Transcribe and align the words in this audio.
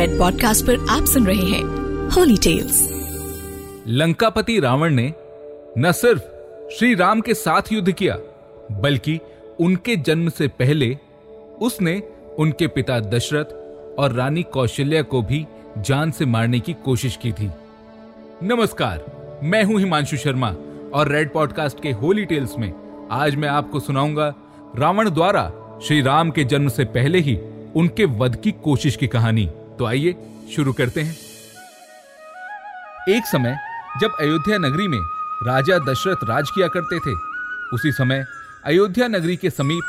Red 0.00 0.18
podcast 0.18 0.66
पर 0.66 0.86
आप 0.90 1.04
सुन 1.04 1.26
रहे 1.26 1.46
हैं 1.46 1.62
होली 2.08 2.36
टेल्स 2.36 2.88
लंकापति 3.88 4.60
रावण 4.60 4.94
ने 4.94 5.12
न 5.78 5.92
सिर्फ़ 5.92 6.22
श्री 6.74 6.94
राम 6.94 7.20
के 7.20 7.34
साथ 7.34 7.62
युद्ध 7.72 7.92
किया, 7.92 8.18
बल्कि 8.72 9.18
उनके 9.60 9.96
जन्म 9.96 10.28
से 10.28 10.48
पहले 10.48 10.98
उसने 11.60 12.02
उनके 12.38 12.66
पिता 12.66 13.00
दशरथ 13.00 13.44
और 13.98 14.12
रानी 14.12 14.42
कौशल्या 14.42 15.02
को 15.02 15.22
भी 15.22 15.46
जान 15.78 16.10
से 16.10 16.26
मारने 16.26 16.60
की 16.60 16.72
कोशिश 16.72 17.16
की 17.16 17.32
थी। 17.32 17.50
नमस्कार, 18.42 19.04
मैं 19.42 19.64
हूँ 19.64 19.78
हिमांशु 19.78 20.16
शर्मा 20.16 20.54
और 20.94 21.08
रेड 21.08 21.32
पॉडकास्ट 21.32 21.82
के 21.82 21.92
होली 21.92 22.24
टेल्स 22.24 22.58
में 22.58 22.72
आज 23.10 23.36
मैं 23.36 23.48
आपको 23.48 23.80
सुनाऊँगा 23.80 24.34
रावण 24.76 25.10
द्वारा 25.10 25.52
श्री 25.84 26.00
राम 26.00 26.30
के 26.30 26.44
जन्म 26.44 26.68
से 26.68 26.84
पहले 26.84 27.18
ही 27.18 27.38
उनके 27.76 28.04
वध 28.04 28.36
की 28.36 28.52
कोशिश 28.52 28.96
की 28.96 29.06
कहानी। 29.06 29.50
तो 29.80 29.86
आइए, 29.86 30.12
शुरू 30.56 30.72
करते 30.72 31.00
हैं। 31.00 31.16
एक 33.08 33.26
समय, 33.26 33.56
जब 34.00 34.16
अयोध्या 34.20 34.58
नगरी 34.58 34.88
में 34.88 34.98
राजा 35.42 35.78
दशरथ 35.78 36.24
राज 36.24 36.50
किया 36.50 36.68
करते 36.68 36.98
थे, 36.98 37.14
उसी 37.74 37.92
समय 37.92 38.24
अयोध्या 38.64 39.08
नगरी 39.08 39.36
के 39.36 39.50
समीप 39.50 39.84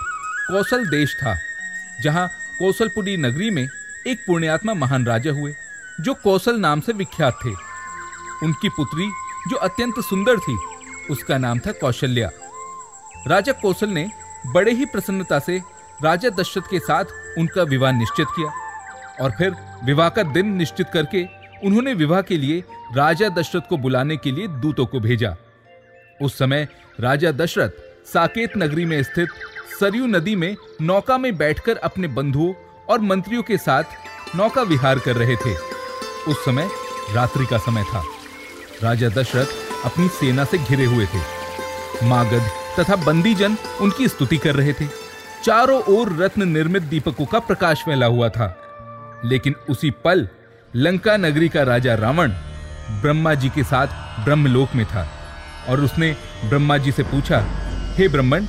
कौशल 0.48 0.86
देश 0.86 1.16
था, 1.16 1.36
जहाँ 2.04 2.28
कौशलपुरी 2.60 3.18
नगरी 3.18 3.50
में 3.50 3.68
एक 4.08 4.24
पुण्यात्मा 4.28 4.74
महान 4.74 5.06
राजा 5.06 5.32
हुए, 5.32 5.54
जो 6.02 6.14
कौशल 6.14 6.60
नाम 6.60 6.80
से 6.80 6.94
विख्यात 6.94 7.40
थे। 7.46 7.52
उनकी 8.46 8.70
पुत्री, 8.70 9.10
जो 9.50 9.58
अत्यंत 9.58 10.00
सुंदर 10.00 10.40
थी, 10.40 10.58
उसका 11.10 11.38
नाम 11.38 11.60
था 11.60 11.72
कौशल्या। 11.72 12.30
राजा 13.28 13.52
कौशल 13.52 13.90
ने 13.90 14.10
बड़े 14.48 14.72
ही 14.72 14.86
प्रसन्नता 14.86 15.40
से 15.40 15.62
राजा 16.04 16.30
दशरथ 16.30 16.62
के 16.62 16.80
साथ 16.80 17.38
उनका 17.38 17.64
विवाह 17.64 17.92
निश्चित 17.92 18.28
किया। 18.36 18.61
और 19.22 19.32
फिर 19.32 19.56
विवाह 19.84 20.10
का 20.10 20.24
दिन 20.24 20.54
निश्चित 20.56 20.88
करके 20.94 21.26
उन्होंने 21.66 21.94
विवाह 21.94 22.22
के 22.22 22.38
लिए 22.38 22.64
राजा 22.96 23.30
दशरथ 23.30 23.62
को 23.62 23.78
बुलाने 23.78 24.18
के 24.18 24.32
लिए 24.32 24.48
दूतों 24.48 24.86
को 24.86 25.00
भेजा। 25.00 25.36
उस 26.22 26.38
समय 26.38 26.68
राजा 27.00 27.32
दशरथ 27.32 27.70
साकेत 28.14 28.58
नगरी 28.58 28.86
में 28.86 29.04
स्थित 29.04 29.30
सरयू 29.80 30.06
नदी 30.06 30.36
में 30.36 30.56
नौका 30.82 31.18
में 31.18 31.38
बैठकर 31.38 31.78
अपने 31.78 32.08
बंधुओं 32.08 32.54
और 32.90 33.00
मंत्रियों 33.00 33.44
के 33.44 33.58
साथ 33.58 33.84
नौका 34.36 34.62
विहार 34.62 35.00
कर 35.00 35.16
रहे 35.16 35.36
थे। 35.36 35.56
उस 36.28 36.46
समय 36.46 36.70
रात्रि 37.14 37.46
का 37.46 37.58
समय 37.58 37.84
था। 37.84 38.04
राजा 38.84 39.10
दशरथ 39.10 39.46
अपनी 39.86 40.08
सेना 40.08 40.44
से 40.44 40.58
घिरे 40.58 40.86
हुए 40.86 41.06
थे। 41.06 41.20
मागध 42.08 42.50
तथा 42.80 42.96
बंदीजन 42.96 43.58
उनकी 43.82 44.08
स्तुति 44.08 44.38
कर 44.38 44.56
रहे 44.56 44.74
थे। 44.74 44.86
चारों 45.44 45.82
ओर 45.84 46.18
रत्न 46.18 46.48
निर्मित 46.48 46.84
दीपकों 46.84 47.26
का 47.26 47.40
प्रकाश 47.40 47.84
फैला 47.86 48.06
हुआ 48.06 48.30
था। 48.30 48.61
लेकिन 49.26 49.56
उसी 49.70 49.92
पल 50.04 50.28
लंका 50.76 51.16
नगरी 51.18 51.50
का 51.50 51.64
राजा 51.64 51.96
रावण 51.96 52.32
ब्रह्मा 53.02 53.34
जी 53.34 53.50
के 53.50 53.64
साथ 53.64 54.24
ब्रह्मलोक 54.26 54.76
में 54.76 54.86
था 54.86 55.08
और 55.70 55.82
उसने 55.82 56.16
ब्रह्मा 56.46 56.78
जी 56.78 56.92
से 56.92 57.04
पूछा, 57.04 57.40
हे 57.96 58.08
ब्रह्मण, 58.08 58.46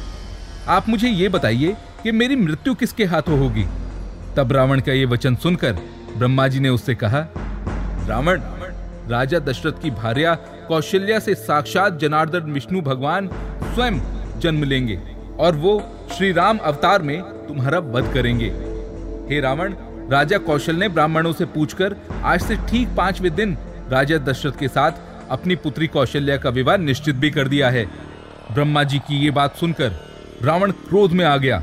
आप 0.68 0.88
मुझे 0.88 1.08
ये 1.08 1.28
बताइए 1.28 1.76
कि 2.02 2.12
मेरी 2.12 2.36
मृत्यु 2.36 2.74
किसके 2.74 3.04
हाथों 3.04 3.38
होगी? 3.38 3.64
तब 4.36 4.52
रावण 4.52 4.80
का 4.80 4.92
ये 4.92 5.04
वचन 5.04 5.34
सुनकर 5.34 5.72
ब्रह्मा 6.16 6.48
जी 6.48 6.60
ने 6.60 6.68
उससे 6.68 6.94
कहा, 6.94 7.26
रावण, 8.08 8.40
राजा 9.10 9.38
दशरथ 9.38 9.82
की 9.82 9.90
भार्या 9.90 10.34
कौशल्या 10.68 11.18
से 11.18 11.34
साक्षात 11.34 11.98
जनार्दन 11.98 12.52
विष्णु 12.52 12.80
भगवान 12.80 13.28
स्वयं 13.64 14.00
जन्म 14.40 14.64
लेंगे 14.64 15.00
और 15.38 15.56
वो 15.56 15.80
श्री 16.16 16.32
राम 16.32 16.58
अवतार 16.58 17.02
में 17.02 17.22
तुम्हारा 17.48 17.78
वध 17.78 18.12
करेंगे। 18.14 18.48
हे 19.30 19.40
रावण 19.40 19.74
राजा 20.10 20.38
कौशल 20.38 20.76
ने 20.76 20.88
ब्राह्मणों 20.88 21.32
से 21.32 21.44
पूछकर 21.44 21.94
आज 22.24 22.40
से 22.40 22.56
ठीक 22.68 22.88
पांचवे 22.96 23.30
दिन 23.30 23.56
राजा 23.90 24.16
दशरथ 24.18 24.52
के 24.52 24.68
साथ 24.68 24.92
अपनी 25.30 25.56
पुत्री 25.56 25.86
कौशल्या 25.86 26.36
का 26.36 26.50
विवाह 26.50 26.76
निश्चित 26.76 27.16
भी 27.16 27.30
कर 27.30 27.48
दिया 27.48 27.70
है। 27.70 27.84
ब्रह्मा 28.52 28.82
जी 28.84 28.98
की 28.98 29.18
ये 29.18 29.30
बात 29.30 29.56
सुनकर 29.56 29.92
रावण 30.42 30.70
क्रोध 30.70 31.12
में 31.12 31.24
आ 31.24 31.36
गया 31.36 31.62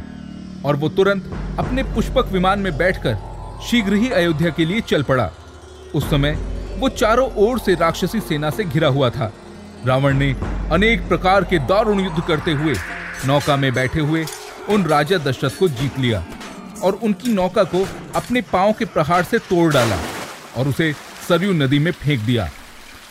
और 0.65 0.75
वो 0.75 0.89
तुरंत 0.89 1.31
अपने 1.59 1.83
पुष्पक 1.85 2.31
विमान 2.31 2.59
में 2.59 2.77
बैठकर 2.77 3.17
शीघ्र 3.69 3.93
ही 3.93 4.09
अयोध्या 4.09 4.49
के 4.49 4.65
लिए 4.65 4.81
चल 4.81 5.03
पड़ा। 5.03 5.29
उस 5.95 6.09
समय 6.09 6.37
वो 6.77 6.89
चारों 6.89 7.29
ओर 7.37 7.59
से 7.59 7.75
राक्षसी 7.75 8.19
सेना 8.19 8.49
से 8.49 8.63
घिरा 8.63 8.87
हुआ 8.87 9.09
था। 9.09 9.31
रावण 9.87 10.17
ने 10.17 10.35
अनेक 10.71 11.07
प्रकार 11.07 11.43
के 11.43 11.59
दारुण 11.59 11.99
युद्ध 11.99 12.23
करते 12.27 12.51
हुए 12.51 12.75
नौका 13.27 13.55
में 13.55 13.73
बैठे 13.73 13.99
हुए 13.99 14.25
उन 14.69 14.83
राजा 14.85 15.17
दशरथ 15.17 15.59
को 15.59 15.67
जीत 15.69 15.99
लिया। 15.99 16.25
और 16.83 16.99
उनकी 17.03 17.33
नौका 17.33 17.63
को 17.63 17.85
अपने 18.15 18.41
पाँव 18.53 18.73
के 18.73 18.85
प्रहार 18.85 19.23
से 19.23 19.37
तोड़ 19.39 19.71
डाला 19.73 19.97
और 20.57 20.67
उसे 20.67 20.91
सरयू 21.27 21.53
नदी 21.53 21.79
में 21.79 21.91
फेंक 21.91 22.21
दिया। 22.21 22.49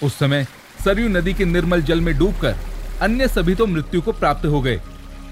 उस 0.02 0.18
समय 0.18 0.46
सरयू 0.84 1.08
नदी 1.08 1.34
के 1.34 1.44
निर्मल 1.44 1.82
जल 1.82 2.00
में 2.00 2.16
डूबकर 2.18 2.56
अन्य 3.02 3.28
सभी 3.28 3.54
तो 3.54 3.66
मृत्यु 3.66 4.00
को 4.02 4.12
प्राप्त 4.12 4.46
हो 4.46 4.60
गए। 4.60 4.80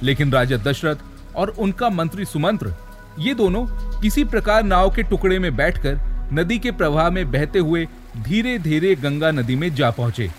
लेकिन 0.02 0.32
राजा 0.32 0.56
दशरथ 0.56 0.96
और 1.36 1.48
उनका 1.48 1.88
मंत्री 1.90 2.24
सुमंत्र, 2.24 2.74
ये 3.18 3.34
दोनों 3.34 3.64
किसी 4.00 4.24
प्रकार 4.24 4.62
नाव 4.62 4.90
के 4.90 5.02
टुकड़े 5.02 5.38
में 5.38 5.54
बैठकर 5.56 6.28
नदी 6.32 6.58
के 6.58 6.70
प्रवाह 6.72 7.10
में 7.10 7.30
बहते 7.32 7.58
हुए 7.58 7.86
धीरे 8.18 8.58
धीरे 8.58 8.94
गंगा 8.94 9.30
नदी 9.30 9.56
में 9.56 9.74
जा 9.74 9.90
पहुँचे। 9.90 10.30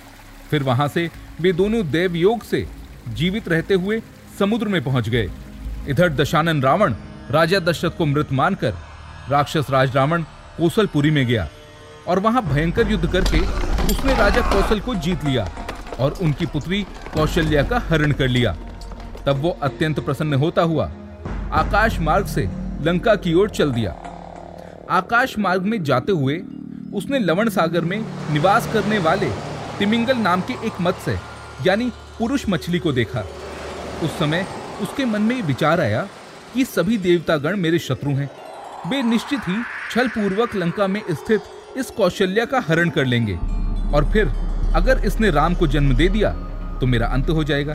फिर 0.49 0.63
वहाँ 0.63 0.87
से 0.87 1.09
वे 1.41 1.51
दोनों 1.53 1.89
देव 1.91 2.15
योग 2.15 2.43
से 2.43 2.65
जीवित 3.09 3.47
रहते 3.49 3.73
हुए 3.73 4.01
समुद्र 4.39 4.67
में 4.67 4.83
पहुँच 4.83 5.09
गए। 5.09 5.29
इधर 5.89 6.09
दशानन 6.13 6.61
रावण 6.61 6.93
राजा 7.31 7.59
दशरथ 7.59 7.91
को 7.97 8.05
मृत 8.05 8.31
मानकर 8.31 8.73
राक्षस 9.29 9.69
राज 9.69 9.95
रावण 9.95 10.21
कौशलपुरी 10.57 11.09
में 11.11 11.25
गया 11.27 11.47
और 12.07 12.19
वहाँ 12.19 12.43
भयंकर 12.43 12.91
युद्ध 12.91 13.11
करके 13.11 13.39
उसने 13.91 14.13
राजा 14.15 14.41
कौशल 14.51 14.79
को 14.79 14.95
जीत 14.97 15.25
लिया 15.25 15.47
और 15.99 16.13
उनकी 16.21 16.45
पुत्री 16.45 16.81
कौशल्या 17.13 17.63
का 17.63 17.81
हरण 17.89 18.11
कर 18.11 18.27
लिया। 18.27 18.55
तब 19.25 19.41
वो 19.41 19.57
अत्यंत 19.63 19.99
प्रसन्न 19.99 20.33
होता 20.33 20.61
हुआ 20.63 20.85
आकाश 21.53 21.99
मार्ग 21.99 22.27
से 22.27 22.47
लंका 22.81 23.15
की 23.15 23.33
ओर 23.33 23.49
चल 23.49 23.71
दिया। 23.71 23.91
आकाश 24.91 25.37
मार्ग 25.39 25.63
में 25.63 25.83
जाते 25.83 26.11
हुए 26.11 26.41
उसने 26.93 27.19
लवण 27.19 27.49
सागर 27.49 27.81
में 27.81 27.99
निवास 28.31 28.73
करने 28.73 28.99
वाले 28.99 29.29
तिमिंगल 29.79 30.17
नाम 30.17 30.41
के 30.41 30.53
एक 30.67 30.81
मत्स्य, 30.81 31.19
यानी 31.65 31.91
पुरुष 32.19 32.45
मछली 32.49 32.79
को 32.79 32.91
देखा। 32.93 33.25
उस 34.03 34.17
समय 34.19 34.45
उसके 34.81 35.05
मन 35.05 35.21
में 35.21 35.41
विचार 35.43 35.81
आया 35.81 36.07
कि 36.57 36.63
सभी 36.65 36.97
देवतागण 36.97 37.55
मेरे 37.55 37.79
शत्रु 37.79 38.11
हैं। 38.11 38.29
वे 38.89 39.01
निश्चित 39.03 39.39
ही 39.47 39.55
छल 39.91 40.07
पूर्वक 40.07 40.55
लंका 40.55 40.85
में 40.87 41.01
स्थित 41.09 41.41
इस 41.77 41.89
कौशल्या 41.89 42.45
का 42.45 42.59
हरण 42.59 42.89
कर 42.89 43.05
लेंगे। 43.05 43.33
और 43.93 44.09
फिर, 44.13 44.27
अगर 44.75 45.01
इसने 45.05 45.29
राम 45.31 45.55
को 45.55 45.67
जन्म 45.67 45.93
दे 45.95 46.07
दिया 46.09 46.31
तो 46.81 46.85
मेरा 46.85 47.07
अंत 47.07 47.29
हो 47.29 47.43
जाएगा। 47.43 47.73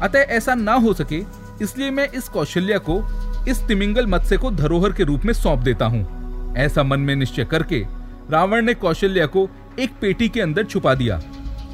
अतः 0.00 0.34
ऐसा 0.36 0.54
ना 0.54 0.74
हो 0.74 0.92
सके, 0.94 1.22
इसलिए 1.62 1.90
मैं 1.90 2.08
इस 2.08 2.28
कौशल्या 2.28 2.78
को 2.80 3.00
इस 3.48 3.62
तिमिंगल 3.68 4.06
मत्स्य 4.06 4.36
को 4.36 4.50
धरोहर 4.50 4.92
के 4.92 5.04
रूप 5.04 5.24
में 5.24 5.32
सौंप 5.32 5.60
देता 5.60 5.86
हूँ। 5.86 6.54
ऐसा 6.56 6.82
मन 6.82 7.00
में 7.00 7.14
निश्चय 7.16 7.44
करके 7.44 7.84
रावण 8.30 8.64
ने 8.64 8.74
कौशल्या 8.74 9.26
को 9.28 9.48
एक 9.78 9.98
पेटी 10.00 10.28
के 10.28 10.40
अंदर 10.40 10.64
छुपा 10.64 10.94
दिया 10.94 11.20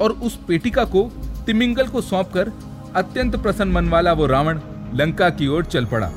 और 0.01 0.11
उस 0.11 0.39
पेटिका 0.47 0.85
को 0.85 1.09
तिमिंगल 1.45 1.87
को 1.87 2.01
सौंपकर 2.01 2.51
अत्यंत 2.95 3.35
प्रसन्न 3.35 3.71
मन 3.71 3.89
वाला 3.89 4.13
वो 4.13 4.25
रावण 4.27 4.59
लंका 4.93 5.29
की 5.29 5.47
ओर 5.47 5.65
चल 5.65 5.85
पड़ा। 5.85 6.11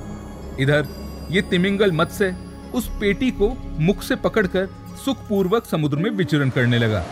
इधर, 0.61 0.87
ये 1.31 1.43
तिमिंगल 1.43 1.93
मत्स्य 1.93 2.35
उस 2.75 2.89
पेटी 3.01 3.31
को 3.31 3.49
मुख 3.81 4.03
से 4.03 4.17
पकड़कर 4.17 4.69
सुखपूर्वक 5.05 5.65
समुद्र 5.65 5.99
में 5.99 6.11
विचरण 6.11 6.51
करने 6.51 6.79
लगा। 6.79 7.05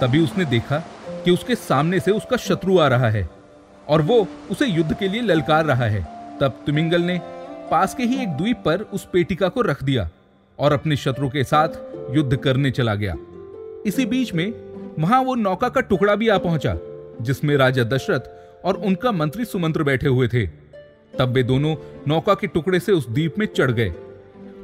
तभी 0.00 0.20
उसने 0.20 0.44
देखा 0.44 0.78
कि 1.24 1.30
उसके 1.30 1.54
सामने 1.54 2.00
से 2.00 2.10
उसका 2.10 2.36
शत्रु 2.36 2.78
आ 2.78 2.88
रहा 2.88 3.08
है 3.10 3.28
और 3.88 4.02
वो 4.02 4.26
उसे 4.50 4.66
युद्ध 4.66 4.94
के 4.94 5.08
लिए 5.08 5.20
ललकार 5.20 5.64
रहा 5.64 5.84
है। 5.84 6.02
तब 6.40 6.62
तिमिंगल 6.66 7.02
ने 7.02 7.20
पास 7.70 7.94
के 7.94 8.02
ही 8.02 8.22
एक 8.22 8.28
द्वीप 8.28 8.62
पर 8.64 8.80
उस 8.92 9.06
पेटिका 9.12 9.48
को 9.48 9.60
रख 9.60 9.82
दिया 9.84 10.08
और 10.58 10.72
अपने 10.72 10.96
शत्रु 10.96 11.28
के 11.28 11.44
साथ 11.44 11.68
युद्ध 12.16 12.36
करने 12.36 12.70
चला 12.70 12.94
गया। 12.94 13.14
इसी 13.86 14.06
बीच 14.06 14.34
में 14.34 14.52
वहाँ 14.98 15.22
वो 15.22 15.34
नौका 15.34 15.68
का 15.68 15.80
टुकड़ा 15.80 16.14
भी 16.14 16.28
आ 16.28 16.38
पहुँचा, 16.38 16.76
जिसमें 17.20 17.56
राजा 17.56 17.84
दशरथ 17.84 18.64
और 18.64 18.76
उनका 18.76 19.12
मंत्री 19.12 19.44
सुमंत्र 19.44 19.82
बैठे 19.82 20.08
हुए 20.08 20.28
थे। 20.28 20.46
तब 21.18 21.32
वे 21.32 21.42
दोनों 21.42 21.74
नौका 22.08 22.34
के 22.34 22.46
टुकड़े 22.46 22.80
से 22.80 22.92
उस 22.92 23.08
द्वीप 23.08 23.38
में 23.38 23.46
चढ़ 23.46 23.70
गए। 23.70 23.92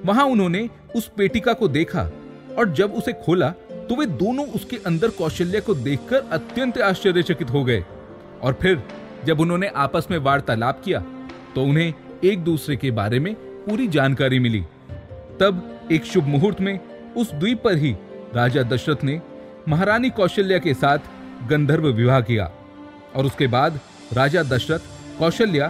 वहाँ 0.04 0.24
उन्होंने 0.26 0.68
उस 0.96 1.10
पेटिका 1.16 1.52
को 1.52 1.68
देखा 1.68 2.10
और 2.58 2.72
जब 2.72 2.94
उसे 2.94 3.12
खोला 3.24 3.50
तो 3.88 3.96
वे 3.96 4.06
दोनों 4.06 4.46
उसके 4.46 4.76
अंदर 4.86 5.10
कौशल्य 5.10 5.60
को 5.60 5.74
देखकर 5.76 6.28
अत्यंत 6.32 6.78
आश्चर्यचकित 6.80 7.50
हो 7.50 7.64
गए। 7.64 7.84
और 8.42 8.52
फिर, 8.52 8.82
जब 9.24 9.40
उन्होंने 9.40 9.68
आपस 9.76 10.06
में 10.10 10.18
वार्तालाप 10.18 10.82
किया 10.84 11.04
तो 11.54 11.64
उन्हें 11.64 11.92
एक 12.24 12.44
दूसरे 12.44 12.76
के 12.76 12.90
बारे 12.90 13.18
में 13.20 13.34
पूरी 13.34 13.88
जानकारी 13.88 14.38
मिली। 14.38 14.60
तब 15.40 15.88
एक 15.92 16.04
शुभ 16.04 16.26
मुहूर्त 16.26 16.60
में 16.60 16.78
उस 17.16 17.32
द्वीप 17.32 17.62
पर 17.64 17.76
ही 17.76 17.94
राजा 18.34 18.62
दशरथ 18.62 19.04
ने 19.04 19.20
महारानी 19.68 20.10
कौशल्या 20.10 20.58
के 20.58 20.74
साथ 20.74 20.98
गंधर्व 21.48 21.86
विवाह 21.88 22.20
किया 22.20 22.50
और 23.16 23.26
उसके 23.26 23.46
बाद 23.46 23.78
राजा 24.12 24.42
दशरथ 24.42 25.18
कौशल्या 25.18 25.68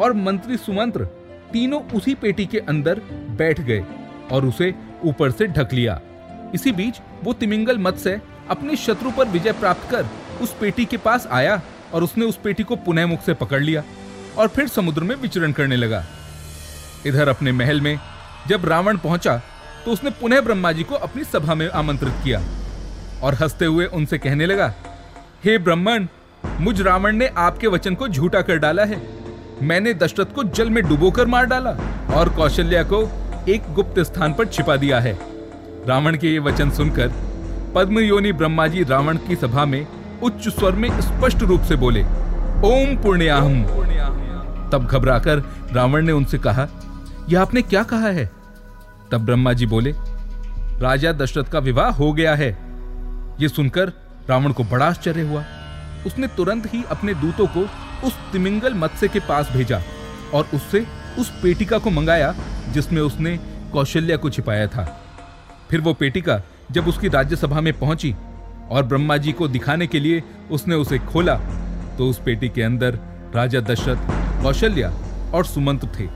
और 0.00 0.12
मंत्री 0.12 0.56
सुमंत्र 0.56 1.04
तीनों 1.52 1.80
उसी 1.90 2.14
पेटी 2.14 2.46
के 2.46 2.58
अंदर 2.58 3.00
बैठ 3.38 3.60
गए 3.60 3.84
और 4.32 4.44
उसे 4.46 4.74
ऊपर 5.04 5.30
से 5.30 5.46
ढक 5.46 5.72
लिया। 5.72 6.00
इसी 6.54 6.72
बीच 6.72 7.00
वो 7.24 7.32
तिमिंगल 7.32 7.78
मत्स्य 7.78 8.20
अपने 8.50 8.76
शत्रु 8.76 9.10
पर 9.10 9.28
विजय 9.28 9.52
प्राप्त 9.52 9.90
कर 9.90 10.06
उस 10.42 10.54
पेटी 10.60 10.84
के 10.84 10.96
पास 10.96 11.26
आया 11.26 11.60
और 11.94 12.04
उसने 12.04 12.24
उस 12.24 12.36
पेटी 12.36 12.62
को 12.62 12.76
पुनः 12.76 13.06
मुख 13.06 13.22
से 13.22 13.34
पकड़ 13.34 13.60
लिया 13.60 13.82
और 14.38 14.48
फिर 14.48 14.68
समुद्र 14.68 15.02
में 15.02 15.14
विचरण 15.16 15.52
करने 15.52 15.76
लगा। 15.76 16.04
इधर 17.06 17.28
अपने 17.28 17.52
महल 17.52 17.80
में 17.80 17.98
जब 18.48 18.64
रावण 18.64 18.98
पहुँचा 18.98 19.40
तो 19.84 19.90
उसने 19.90 20.10
पुनः 20.10 20.40
ब्रह्मा 20.40 20.72
जी 20.72 20.82
को 20.82 20.94
अपनी 20.94 21.24
सभा 21.24 21.54
में 21.54 21.68
आमंत्रित 21.68 22.14
किया 22.24 22.42
और 23.22 23.34
हँसते 23.34 23.64
हुए 23.64 23.86
उनसे 23.86 24.18
कहने 24.18 24.46
लगा, 24.46 24.74
हे 25.44 25.54
hey 25.54 25.64
ब्रह्मण, 25.64 26.06
मुझ 26.60 26.80
रावण 26.80 27.16
ने 27.16 27.26
आपके 27.36 27.66
वचन 27.66 27.94
को 27.94 28.08
झूठा 28.08 28.42
कर 28.42 28.56
डाला 28.56 28.84
है। 28.84 29.19
मैंने 29.62 29.92
दशरथ 29.94 30.34
को 30.34 30.44
जल 30.44 30.70
में 30.70 30.82
डुबोकर 30.88 31.26
मार 31.26 31.46
डाला 31.46 31.70
और 32.14 32.28
कौशल्या 32.28 32.82
को 32.82 33.02
एक 33.48 33.72
गुप्त 33.74 34.00
स्थान 34.00 34.34
पर 34.34 34.46
छिपा 34.46 34.76
दिया 34.76 35.00
है। 35.00 35.18
रावण 35.88 36.16
के 36.16 36.28
ये 36.28 36.38
वचन 36.38 36.70
सुनकर 36.70 37.12
पद्मयोनी 37.74 38.32
ब्रह्मा 38.32 38.66
जी 38.66 38.82
रावण 38.84 39.16
की 39.18 39.36
सभा 39.36 39.64
में 39.64 39.86
उच्च 40.22 40.48
स्वर 40.48 40.72
में 40.72 40.88
स्पष्ट 41.00 41.42
रूप 41.42 41.62
से 41.62 41.76
बोले, 41.76 42.02
ओम 42.02 42.96
पुण्याहम 42.96 43.62
तब 44.72 44.86
घबराकर 44.86 45.38
रावण 45.72 46.06
ने 46.06 46.12
उनसे 46.12 46.38
कहा, 46.38 46.66
यह 47.28 47.40
आपने 47.40 47.62
क्या 47.62 47.82
कहा 47.82 48.08
है? 48.08 48.30
तब 49.12 49.24
ब्रह्मा 49.24 49.52
जी 49.52 49.66
बोले, 49.66 49.94
राजा 50.80 51.12
दशरथ 51.12 51.44
का 51.44 51.58
विवाह 51.58 51.90
हो 51.90 52.12
गया 52.12 52.34
है। 52.34 52.50
यह 53.40 53.48
सुनकर 53.48 53.92
रावण 54.30 54.52
को 54.52 54.64
बड़ा 54.64 54.86
आश्चर्य 54.86 55.22
हुआ। 55.22 55.44
उसने 56.06 56.26
तुरंत 56.26 56.66
ही 56.74 56.82
अपने 56.90 57.14
दूतों 57.14 57.46
को 57.46 57.66
उस 58.04 58.16
तिमिंगल 58.32 58.74
मत्स्य 58.74 59.08
के 59.08 59.20
पास 59.20 59.50
भेजा 59.52 59.82
और 60.34 60.48
उससे 60.54 60.86
उस 61.18 61.30
पेटिका 61.42 61.78
को 61.78 61.90
मंगाया, 61.90 62.34
जिसमें 62.72 63.00
उसने 63.02 63.36
कौशल्या 63.72 64.16
को 64.16 64.30
छिपाया 64.30 64.66
था। 64.66 64.84
फिर 65.70 65.80
वो 65.80 65.94
पेटिका 65.94 66.40
जब 66.70 66.88
उसकी 66.88 67.08
राज्यसभा 67.08 67.60
में 67.60 67.72
पहुँची 67.78 68.14
और 68.70 68.82
ब्रह्मा 68.82 69.16
जी 69.16 69.32
को 69.32 69.48
दिखाने 69.48 69.86
के 69.86 70.00
लिए 70.00 70.22
उसने 70.50 70.74
उसे 70.74 70.98
खोला 70.98 71.34
तो 71.98 72.08
उस 72.08 72.20
पेटी 72.24 72.48
के 72.48 72.62
अंदर 72.62 72.98
राजा 73.34 73.60
दशरथ, 73.60 74.42
कौशल्या 74.42 74.90
और 75.34 75.44
सुमंत 75.44 75.84
थे, 75.98 76.06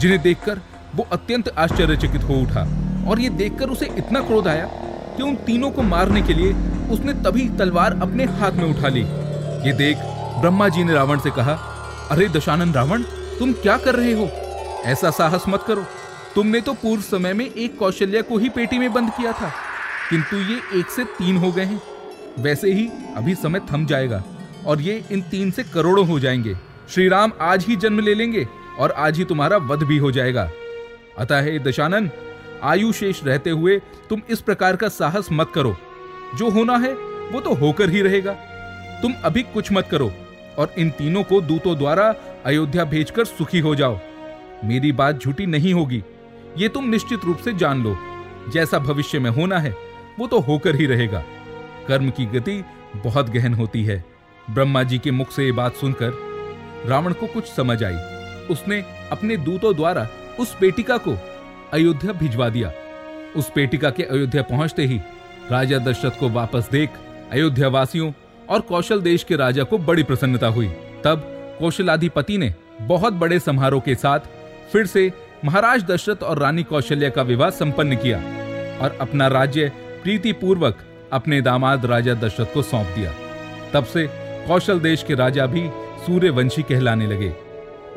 जिन्हें 0.00 0.20
देखकर 0.22 0.60
वो 0.94 1.06
अत्यंत 1.12 1.48
आश्चर्यचकित 1.58 2.22
हो 2.22 2.34
उठा 2.34 2.62
और 3.10 3.20
ये 3.20 3.28
देखकर 3.30 3.70
उसे 3.70 3.86
इतना 3.98 4.20
क्रोध 4.20 4.48
आया 4.48 4.66
कि 5.16 5.22
उन 5.22 5.36
तीनों 5.46 5.70
को 5.70 5.82
मारने 5.82 6.22
के 6.22 6.34
लिए 6.34 6.52
उसने 6.92 7.12
तभी 7.22 7.48
तलवार 7.58 7.98
अपने 8.02 8.24
हाथ 8.32 8.52
में 8.52 8.64
उठा 8.64 8.88
ली। 8.88 9.00
ये 9.66 9.72
देख 9.74 9.96
ब्रह्मा 10.40 10.68
जी 10.68 10.84
ने 10.84 10.92
रावण 10.92 11.18
से 11.18 11.30
कहा, 11.30 11.52
अरे 12.10 12.28
दशानन 12.28 12.72
रावण, 12.72 13.02
तुम 13.38 13.52
क्या 13.52 13.76
कर 13.76 13.94
रहे 13.94 14.12
हो? 14.12 14.24
ऐसा 14.84 15.10
साहस 15.10 15.44
मत 15.48 15.64
करो। 15.68 15.84
तुमने 16.34 16.60
तो 16.60 16.72
पूर्व 16.72 17.02
समय 17.02 17.32
में 17.32 17.50
एक 17.54 17.78
कौशल्या 17.78 18.22
को 18.22 18.38
ही 18.38 18.48
पेटी 18.48 18.78
में 18.78 18.92
बंद 18.92 19.10
किया 19.10 19.32
था। 19.32 19.52
किंतु 20.10 20.36
ये 20.36 20.80
एक 20.80 20.90
से 20.90 21.04
तीन 21.04 21.36
हो 21.36 21.52
गए 21.52 21.64
हैं। 21.64 21.82
वैसे 22.38 22.72
ही 22.72 22.90
अभी 23.16 23.34
समय 23.34 23.60
थम 23.60 23.86
जाएगा 23.86 24.24
और 24.66 24.80
ये 24.80 25.04
इन 25.12 25.22
तीन 25.22 25.50
से 25.50 25.64
करोड़ों 25.64 26.06
हो 26.06 26.20
जाएँगे। 26.20 26.56
श्री 26.90 27.08
राम 27.08 27.32
आज 27.40 27.64
ही 27.64 27.76
जन्म 27.76 28.00
ले 28.00 28.14
लेंगे 28.14 28.48
और 28.78 28.90
आज 28.90 29.18
ही 29.18 29.24
तुम्हारा 29.24 29.56
वध 29.56 29.82
भी 29.82 29.98
हो 29.98 30.10
जाएगा। 30.10 30.50
अतः 31.18 31.42
हे 31.42 32.10
आयु 32.62 32.92
शेष 32.92 33.24
रहते 33.24 33.50
हुए 33.50 33.82
तुम 34.10 34.22
इस 34.30 34.40
प्रकार 34.40 34.76
का 34.76 34.88
साहस 34.88 35.28
मत 35.32 35.52
करो। 35.54 35.76
जो 36.34 36.50
होना 36.50 36.76
है, 36.76 36.92
वो 37.32 37.40
तो 37.40 37.54
होकर 37.54 37.90
ही 37.90 38.02
रहेगा। 38.02 38.32
तुम 39.02 39.14
अभी 39.24 39.42
कुछ 39.42 39.72
मत 39.72 39.88
करो। 39.90 40.12
और 40.58 40.74
इन 40.78 40.90
तीनों 40.90 41.22
को 41.22 41.40
दूतों 41.40 41.78
द्वारा 41.78 42.14
अयोध्या 42.44 42.84
भेजकर 42.84 43.24
सुखी 43.24 43.58
हो 43.58 43.74
जाओ। 43.74 43.98
मेरी 44.64 44.92
बात 44.92 45.18
झूठी 45.18 45.46
नहीं 45.46 45.74
होगी। 45.74 46.02
ये 46.58 46.68
तुम 46.68 46.88
निश्चित 46.88 47.20
रूप 47.24 47.38
से 47.38 47.52
जान 47.52 47.84
लो। 47.84 47.96
जैसा 48.52 48.78
भविष्य 48.78 49.18
में 49.18 49.30
होना 49.30 49.58
है, 49.58 49.76
वो 50.18 50.26
तो 50.26 50.40
होकर 50.40 50.76
ही 50.76 50.86
रहेगा। 50.86 51.24
कर्म 51.88 52.10
की 52.10 52.26
गति 52.26 52.64
बहुत 52.96 53.30
गहन 53.30 53.54
होती 53.54 53.84
है। 53.84 54.04
ब्रह्मा 54.50 54.82
जी 54.82 54.98
के 54.98 55.10
मुख 55.10 55.30
से 55.30 55.44
ये 55.44 55.52
बात 55.52 55.74
सुनकर 55.74 56.12
रावण 56.86 57.12
को 57.12 57.26
कुछ 57.26 57.44
समझ 57.44 57.84
आई। 57.84 57.96
उसने 58.50 58.80
अपने 59.12 59.36
दूतों 59.36 59.74
द्वारा 59.76 60.08
उस 60.40 60.56
पेटिका 60.60 60.96
को 60.96 61.18
अयोध्या 61.72 62.12
भिजवा 62.12 62.48
दिया। 62.48 62.72
उस 63.36 63.52
पेटिका 63.54 63.90
के 63.90 64.02
अयोध्या 64.02 64.42
पहुँचते 64.42 64.82
ही 64.82 65.00
राजा 65.50 65.78
दशरथ 65.78 66.10
को 66.10 66.28
वापस 66.28 66.68
देख 66.72 66.90
अयोध्या 67.32 67.68
वासियों 67.68 68.12
और 68.52 68.60
कौशल 68.60 69.00
देश 69.00 69.24
के 69.24 69.36
राजा 69.36 69.62
को 69.62 69.78
बड़ी 69.78 70.02
प्रसन्नता 70.02 70.46
हुई। 70.46 70.68
तब 71.04 71.28
कौशलाधिपति 71.58 72.38
ने 72.38 72.52
बहुत 72.80 73.12
बड़े 73.12 73.38
समारोह 73.38 73.80
के 73.80 73.94
साथ 73.94 74.20
फिर 74.72 74.86
से 74.86 75.10
महाराज 75.44 75.84
दशरथ 75.84 76.22
और 76.22 76.38
रानी 76.38 76.62
कौशल्या 76.62 77.10
का 77.10 77.22
विवाह 77.22 77.50
संपन्न 77.50 77.96
किया 77.96 78.18
और 78.82 78.96
अपना 79.00 79.26
राज्य 79.28 79.72
प्रीति 80.02 80.32
पूर्वक 80.32 80.78
अपने 81.12 81.40
दामाद 81.40 81.86
राजा 81.86 82.14
दशरथ 82.14 82.54
को 82.54 82.62
सौंप 82.62 82.86
दिया। 82.86 83.12
तब 83.74 83.84
से 83.84 84.06
कौशल 84.46 84.80
देश 84.80 85.02
के 85.02 85.14
राजा 85.14 85.46
भी 85.46 85.68
सूर्यवंशी 86.06 86.62
कहलाने 86.62 87.06
लगे। 87.06 87.32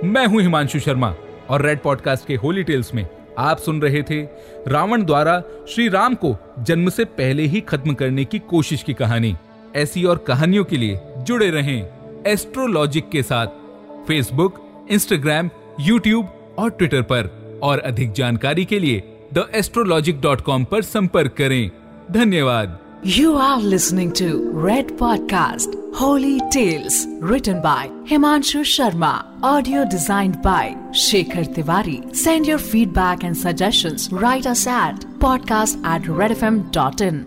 मैं 0.03 0.25
हूँ 0.27 0.41
हिमांशु 0.41 0.79
शर्मा 0.79 1.13
और 1.49 1.61
रेड 1.61 1.79
पॉडकास्ट 1.79 2.27
के 2.27 2.35
होली 2.35 2.63
टेल्स 2.63 2.93
में 2.93 3.07
आप 3.37 3.57
सुन 3.57 3.81
रहे 3.81 4.01
थे 4.03 4.21
रावण 4.67 5.03
द्वारा 5.03 5.41
श्री 5.69 5.87
राम 5.89 6.15
को 6.15 6.35
जन्म 6.59 6.89
से 6.89 7.05
पहले 7.05 7.43
ही 7.43 7.61
खत्म 7.61 7.93
करने 7.93 8.25
की 8.25 8.39
कोशिश 8.39 8.83
की 8.83 8.93
कहानी। 8.93 9.35
ऐसी 9.75 10.03
और 10.03 10.17
कहानियों 10.17 10.63
के 10.63 10.77
लिए 10.77 10.99
जुड़े 11.17 11.49
रहें 11.49 11.87
एस्ट्रोलॉजिक 12.27 13.09
के 13.09 13.23
साथ। 13.23 13.47
फेसबुक 14.07 14.87
इंस्टाग्राम 14.91 15.49
यूट्यूब 15.79 16.55
और 16.59 16.69
ट्विटर 16.69 17.01
पर। 17.01 17.59
और 17.63 17.79
अधिक 17.79 18.11
जानकारी 18.11 18.65
के 18.65 18.79
लिए 18.79 19.03
द 19.33 19.51
एस्ट्रोलॉजिक 19.55 20.21
डॉट 20.21 20.41
कॉम 20.41 20.61
आरोप 20.61 20.83
संपर्क 20.83 21.35
करें। 21.37 21.71
धन्यवाद। 22.11 22.79
You 23.05 23.35
are 23.35 23.61
listening 23.61 24.11
to 24.11 24.27
Red 24.67 24.97
podcast 24.97 25.69
Holy 26.01 26.39
Tales 26.39 27.19
return 27.23 27.59
by 27.59 27.89
Himanshu 28.09 28.63
Sharma 28.63 29.41
audio 29.43 29.83
design 29.83 30.31
by 30.31 30.75
Shekhar 30.95 31.45
Tiwari 31.45 32.01
send 32.15 32.47
your 32.49 32.59
feedback 32.59 33.23
and 33.23 33.35
suggestion 33.35 34.17
write 34.17 34.45
at 34.45 35.05
podcast 35.21 35.77
at 35.77 36.19
Red 36.19 36.31
F 36.31 36.45
M 36.45 36.61
dot 36.61 37.01
in 37.01 37.25